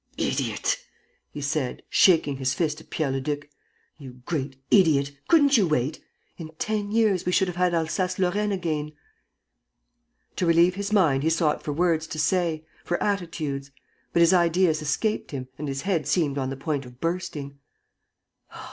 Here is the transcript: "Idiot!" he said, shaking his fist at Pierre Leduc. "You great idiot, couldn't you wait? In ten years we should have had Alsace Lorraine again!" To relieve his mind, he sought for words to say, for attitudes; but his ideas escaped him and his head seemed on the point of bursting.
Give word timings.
"Idiot!" 0.17 0.79
he 1.29 1.41
said, 1.41 1.83
shaking 1.87 2.37
his 2.37 2.55
fist 2.55 2.81
at 2.81 2.89
Pierre 2.89 3.11
Leduc. 3.11 3.47
"You 3.99 4.23
great 4.25 4.55
idiot, 4.71 5.11
couldn't 5.27 5.57
you 5.57 5.67
wait? 5.67 5.99
In 6.37 6.49
ten 6.57 6.91
years 6.91 7.23
we 7.23 7.31
should 7.31 7.47
have 7.47 7.55
had 7.55 7.75
Alsace 7.75 8.17
Lorraine 8.17 8.51
again!" 8.51 8.93
To 10.37 10.47
relieve 10.47 10.73
his 10.73 10.91
mind, 10.91 11.21
he 11.21 11.29
sought 11.29 11.61
for 11.61 11.71
words 11.71 12.07
to 12.07 12.17
say, 12.17 12.65
for 12.83 12.97
attitudes; 13.03 13.69
but 14.11 14.21
his 14.21 14.33
ideas 14.33 14.81
escaped 14.81 15.29
him 15.29 15.49
and 15.59 15.67
his 15.67 15.83
head 15.83 16.07
seemed 16.07 16.39
on 16.39 16.49
the 16.49 16.57
point 16.57 16.83
of 16.87 16.99
bursting. 16.99 17.59